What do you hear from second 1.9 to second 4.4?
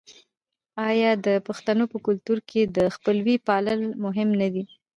په کلتور کې د خپلوۍ پالل مهم